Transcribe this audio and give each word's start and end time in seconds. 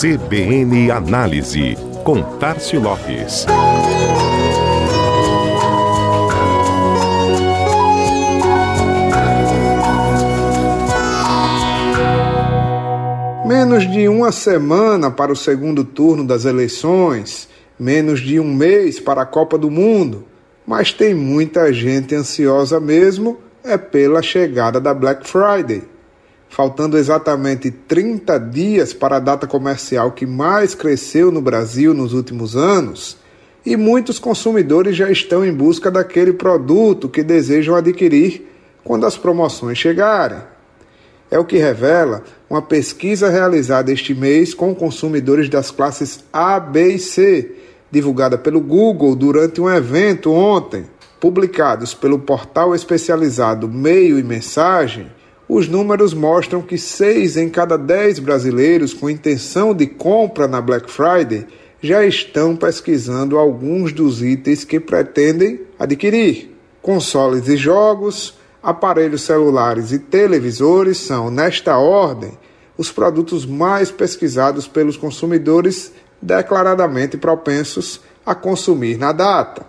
CBN 0.00 0.90
Análise, 0.90 1.76
com 2.04 2.22
Tarcio 2.38 2.80
Lopes. 2.80 3.44
Menos 13.46 13.86
de 13.92 14.08
uma 14.08 14.32
semana 14.32 15.10
para 15.10 15.30
o 15.30 15.36
segundo 15.36 15.84
turno 15.84 16.26
das 16.26 16.46
eleições, 16.46 17.46
menos 17.78 18.20
de 18.20 18.40
um 18.40 18.54
mês 18.54 18.98
para 18.98 19.20
a 19.20 19.26
Copa 19.26 19.58
do 19.58 19.70
Mundo, 19.70 20.24
mas 20.66 20.94
tem 20.94 21.14
muita 21.14 21.70
gente 21.74 22.14
ansiosa 22.14 22.80
mesmo 22.80 23.36
é 23.62 23.76
pela 23.76 24.22
chegada 24.22 24.80
da 24.80 24.94
Black 24.94 25.28
Friday. 25.28 25.89
Faltando 26.50 26.98
exatamente 26.98 27.70
30 27.70 28.36
dias 28.38 28.92
para 28.92 29.16
a 29.16 29.20
data 29.20 29.46
comercial 29.46 30.10
que 30.10 30.26
mais 30.26 30.74
cresceu 30.74 31.30
no 31.30 31.40
Brasil 31.40 31.94
nos 31.94 32.12
últimos 32.12 32.56
anos, 32.56 33.16
e 33.64 33.76
muitos 33.76 34.18
consumidores 34.18 34.96
já 34.96 35.10
estão 35.10 35.44
em 35.44 35.54
busca 35.54 35.90
daquele 35.90 36.32
produto 36.32 37.08
que 37.08 37.22
desejam 37.22 37.76
adquirir 37.76 38.50
quando 38.82 39.06
as 39.06 39.16
promoções 39.16 39.78
chegarem. 39.78 40.38
É 41.30 41.38
o 41.38 41.44
que 41.44 41.56
revela 41.56 42.24
uma 42.48 42.60
pesquisa 42.60 43.28
realizada 43.30 43.92
este 43.92 44.12
mês 44.12 44.52
com 44.52 44.74
consumidores 44.74 45.48
das 45.48 45.70
classes 45.70 46.24
A, 46.32 46.58
B 46.58 46.94
e 46.94 46.98
C, 46.98 47.52
divulgada 47.90 48.36
pelo 48.36 48.60
Google 48.60 49.14
durante 49.14 49.60
um 49.60 49.70
evento 49.70 50.32
ontem. 50.32 50.84
Publicados 51.20 51.94
pelo 51.94 52.18
portal 52.18 52.74
especializado 52.74 53.68
Meio 53.68 54.18
e 54.18 54.22
Mensagem, 54.24 55.12
os 55.52 55.66
números 55.66 56.14
mostram 56.14 56.62
que 56.62 56.78
seis 56.78 57.36
em 57.36 57.48
cada 57.48 57.76
dez 57.76 58.20
brasileiros 58.20 58.94
com 58.94 59.10
intenção 59.10 59.74
de 59.74 59.84
compra 59.84 60.46
na 60.46 60.60
Black 60.60 60.88
Friday 60.88 61.44
já 61.82 62.04
estão 62.04 62.54
pesquisando 62.54 63.36
alguns 63.36 63.92
dos 63.92 64.22
itens 64.22 64.62
que 64.62 64.78
pretendem 64.78 65.62
adquirir. 65.76 66.56
Consoles 66.80 67.48
e 67.48 67.56
jogos, 67.56 68.38
aparelhos 68.62 69.22
celulares 69.22 69.90
e 69.90 69.98
televisores 69.98 70.98
são, 70.98 71.32
nesta 71.32 71.76
ordem, 71.76 72.30
os 72.78 72.92
produtos 72.92 73.44
mais 73.44 73.90
pesquisados 73.90 74.68
pelos 74.68 74.96
consumidores 74.96 75.92
declaradamente 76.22 77.16
propensos 77.16 78.00
a 78.24 78.36
consumir 78.36 78.96
na 78.96 79.10
data. 79.10 79.66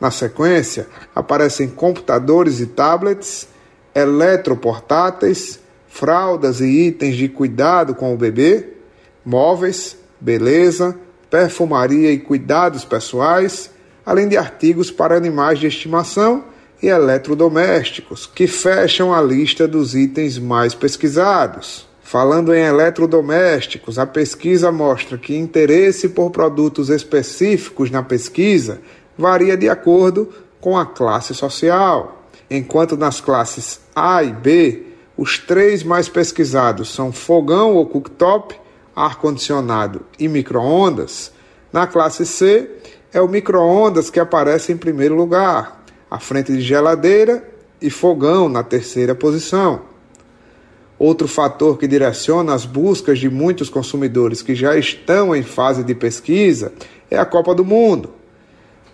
Na 0.00 0.10
sequência, 0.10 0.86
aparecem 1.14 1.68
computadores 1.68 2.60
e 2.60 2.66
tablets, 2.66 3.51
eletroportáteis, 3.94 5.60
fraldas 5.88 6.60
e 6.60 6.86
itens 6.86 7.16
de 7.16 7.28
cuidado 7.28 7.94
com 7.94 8.14
o 8.14 8.16
bebê, 8.16 8.68
móveis, 9.24 9.96
beleza, 10.20 10.96
perfumaria 11.30 12.12
e 12.12 12.18
cuidados 12.18 12.84
pessoais, 12.84 13.70
além 14.04 14.28
de 14.28 14.36
artigos 14.36 14.90
para 14.90 15.16
animais 15.16 15.58
de 15.58 15.66
estimação 15.66 16.44
e 16.82 16.88
eletrodomésticos, 16.88 18.26
que 18.26 18.46
fecham 18.46 19.14
a 19.14 19.22
lista 19.22 19.68
dos 19.68 19.94
itens 19.94 20.38
mais 20.38 20.74
pesquisados. 20.74 21.86
Falando 22.02 22.54
em 22.54 22.62
eletrodomésticos, 22.62 23.98
a 23.98 24.04
pesquisa 24.04 24.70
mostra 24.70 25.16
que 25.16 25.34
interesse 25.34 26.10
por 26.10 26.30
produtos 26.30 26.90
específicos 26.90 27.90
na 27.90 28.02
pesquisa 28.02 28.80
varia 29.16 29.56
de 29.56 29.68
acordo 29.68 30.28
com 30.60 30.76
a 30.76 30.84
classe 30.84 31.34
social. 31.34 32.26
Enquanto 32.50 32.98
nas 32.98 33.20
classes 33.20 33.80
A 33.94 34.22
e 34.22 34.32
B, 34.32 34.86
os 35.16 35.38
três 35.38 35.82
mais 35.82 36.08
pesquisados 36.08 36.94
são 36.94 37.12
fogão 37.12 37.74
ou 37.74 37.86
cooktop, 37.86 38.54
ar-condicionado 38.94 40.02
e 40.18 40.28
microondas, 40.28 41.32
na 41.72 41.86
classe 41.86 42.26
C 42.26 42.70
é 43.12 43.20
o 43.20 43.28
microondas 43.28 44.10
que 44.10 44.20
aparece 44.20 44.72
em 44.72 44.76
primeiro 44.76 45.14
lugar, 45.14 45.82
à 46.10 46.18
frente 46.18 46.52
de 46.52 46.60
geladeira 46.60 47.48
e 47.80 47.88
fogão 47.88 48.48
na 48.48 48.62
terceira 48.62 49.14
posição. 49.14 49.82
Outro 50.98 51.26
fator 51.26 51.78
que 51.78 51.88
direciona 51.88 52.54
as 52.54 52.66
buscas 52.66 53.18
de 53.18 53.30
muitos 53.30 53.70
consumidores 53.70 54.42
que 54.42 54.54
já 54.54 54.76
estão 54.76 55.34
em 55.34 55.42
fase 55.42 55.82
de 55.82 55.94
pesquisa 55.94 56.72
é 57.10 57.18
a 57.18 57.24
Copa 57.24 57.54
do 57.54 57.64
Mundo. 57.64 58.12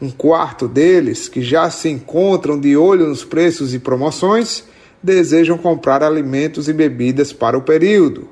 Um 0.01 0.11
quarto 0.11 0.69
deles, 0.69 1.29
que 1.29 1.43
já 1.43 1.69
se 1.69 1.89
encontram 1.89 2.59
de 2.59 2.77
olho 2.77 3.09
nos 3.09 3.25
preços 3.25 3.75
e 3.75 3.81
promoções, 3.81 4.65
desejam 5.03 5.57
comprar 5.57 6.03
alimentos 6.03 6.69
e 6.69 6.73
bebidas 6.73 7.33
para 7.33 7.57
o 7.57 7.63
período. 7.63 8.29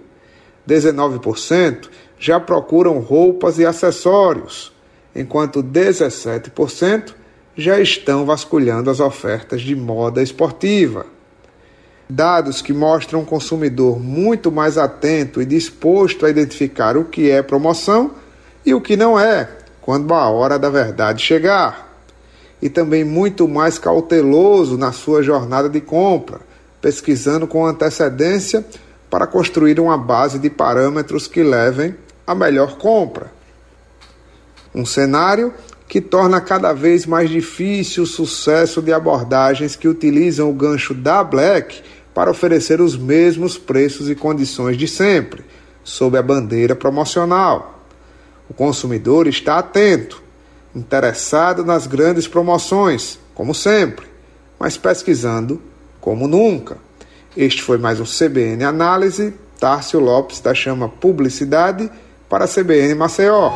19% 0.69 1.89
já 2.19 2.41
procuram 2.41 2.99
roupas 2.99 3.59
e 3.59 3.67
acessórios, 3.67 4.73
enquanto 5.15 5.63
17% 5.63 7.15
já 7.57 7.81
estão 7.81 8.25
vasculhando 8.27 8.91
as 8.91 9.01
ofertas 9.01 9.63
de 9.63 9.75
moda 9.75 10.23
esportiva. 10.23 11.07
Dados 12.09 12.63
que 12.63 12.73
mostram 12.73 13.21
um 13.21 13.25
consumidor 13.25 13.99
muito 13.99 14.53
mais 14.53 14.79
atento 14.79 15.43
e 15.43 15.47
disposto 15.47 16.25
a 16.25 16.31
identificar 16.31 16.97
o 16.97 17.05
que 17.05 17.31
é 17.31 17.43
promoção 17.43 18.13
e 18.65 18.75
o 18.75 18.81
que 18.81 18.97
não 18.97 19.19
é, 19.19 19.49
quando 19.81 20.13
a 20.15 20.29
hora 20.29 20.59
da 20.59 20.69
verdade 20.69 21.23
chegar. 21.23 21.99
E 22.61 22.69
também 22.69 23.05
muito 23.05 23.49
mais 23.49 23.79
cauteloso 23.79 24.79
na 24.79 24.93
sua 24.93 25.23
jornada 25.23 25.69
de 25.69 25.81
compra, 25.81 26.41
pesquisando 26.87 27.49
com 27.49 27.67
antecedência 27.67 28.65
para 29.11 29.27
construir 29.27 29.81
uma 29.81 29.99
base 29.99 30.39
de 30.39 30.49
parâmetros 30.49 31.27
que 31.27 31.43
levem 31.43 31.97
à 32.25 32.33
melhor 32.33 32.79
compra. 32.79 33.33
Um 34.73 34.87
cenário 34.87 35.53
que 35.89 36.01
torna 36.01 36.41
cada 36.41 36.73
vez 36.73 37.05
mais 37.05 37.29
difícil 37.29 38.05
o 38.05 38.07
sucesso 38.07 38.81
de 38.81 38.93
abordagens 38.93 39.75
que 39.75 39.89
utilizam 39.89 40.49
o 40.49 40.53
gancho 40.53 40.95
da 40.95 41.25
Black 41.25 41.83
para 42.15 42.31
oferecer 42.31 42.81
os 42.81 42.97
mesmos 42.97 43.59
preços 43.59 44.09
e 44.09 44.15
condições 44.15 44.77
de 44.77 44.87
sempre, 44.87 45.45
sob 45.83 46.17
a 46.17 46.23
bandeira 46.23 46.77
promocional. 46.77 47.81
O 48.49 48.55
consumidor 48.55 49.27
está 49.27 49.59
atento, 49.59 50.23
interessado 50.73 51.65
nas 51.65 51.89
grandes 51.89 52.29
promoções, 52.29 53.19
como 53.35 53.53
sempre, 53.53 54.07
mas 54.57 54.77
pesquisando 54.77 55.61
como 56.07 56.29
nunca. 56.29 56.77
Este 57.37 57.61
foi 57.61 57.79
mais 57.79 57.99
um 57.99 58.05
CBN 58.05 58.63
Análise. 58.63 59.35
Tárcio 59.59 59.99
Lopes 59.99 60.39
da 60.39 60.55
Chama 60.55 60.89
Publicidade 60.89 61.91
para 62.29 62.45
a 62.45 62.49
CBN 62.49 62.95
Maceió. 62.95 63.51